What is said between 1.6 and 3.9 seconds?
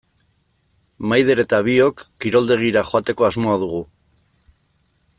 biok kiroldegira joateko asmoa dugu.